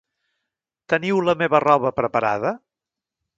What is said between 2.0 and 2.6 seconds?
preparada?